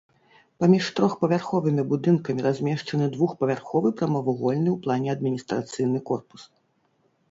[0.61, 6.53] Паміж трохпавярховымі будынкамі размешчаны двухпавярховы прамавугольны ў плане адміністрацыйны корпус.